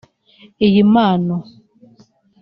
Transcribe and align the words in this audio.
Iyi 0.65 0.81
mpano 0.91 1.35